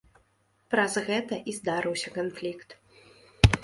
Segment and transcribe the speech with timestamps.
[0.75, 2.79] Праз гэта і здарыўся канфлікт.